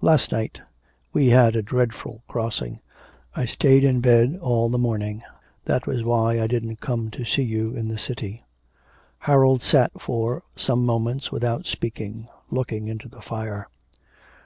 [0.00, 0.60] 'Last night.
[1.12, 2.80] We had a dreadful crossing,
[3.36, 5.22] I stayed in bed all the morning.
[5.66, 8.44] That was why I didn't come to see you in the city.'
[9.20, 13.68] Harold sat for some moments without speaking, looking into the fire.